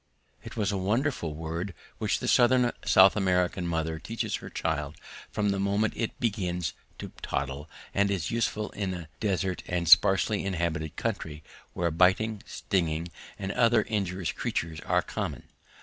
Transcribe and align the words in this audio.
It 0.43 0.57
is 0.57 0.71
a 0.71 0.79
wonderful 0.79 1.35
word 1.35 1.75
which 1.99 2.17
the 2.17 2.27
southern 2.27 2.71
South 2.83 3.15
American 3.15 3.67
mother 3.67 3.99
teaches 3.99 4.37
her 4.37 4.49
child 4.49 4.95
from 5.29 5.49
the 5.49 5.59
moment 5.59 5.93
it 5.95 6.19
begins 6.19 6.73
to 6.97 7.09
toddle, 7.21 7.69
and 7.93 8.09
is 8.09 8.31
useful 8.31 8.71
in 8.71 8.95
a 8.95 9.09
desert 9.19 9.61
and 9.67 9.87
sparsely 9.87 10.43
inhabited 10.43 10.95
country 10.95 11.43
where 11.73 11.91
biting, 11.91 12.41
stinging, 12.47 13.09
and 13.37 13.51
other 13.51 13.83
injurious 13.83 14.31
creatures 14.31 14.79
are 14.79 15.03
common. 15.03 15.43